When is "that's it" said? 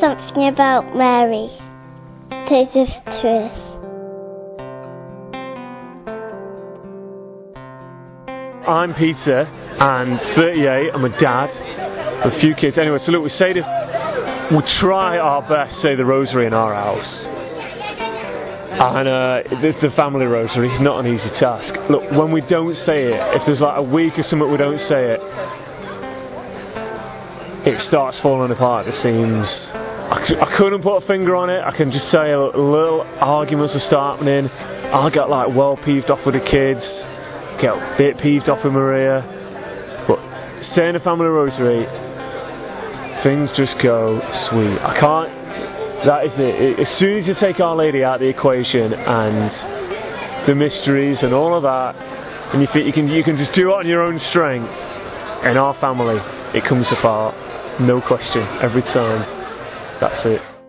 60.00-60.59